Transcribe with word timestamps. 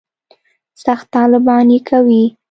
سخت 0.83 1.05
طالبان 1.15 1.65
یې 1.73 1.79
کوي. 1.89 2.23